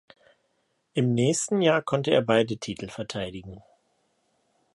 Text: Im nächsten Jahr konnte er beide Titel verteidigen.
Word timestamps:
Im 0.95 1.13
nächsten 1.13 1.61
Jahr 1.61 1.83
konnte 1.83 2.09
er 2.09 2.23
beide 2.23 2.57
Titel 2.57 2.89
verteidigen. 2.89 3.61